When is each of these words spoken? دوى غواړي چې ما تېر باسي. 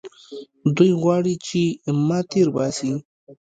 دوى 0.75 0.91
غواړي 1.01 1.35
چې 1.47 1.61
ما 2.07 2.19
تېر 2.31 2.47
باسي. 2.55 2.91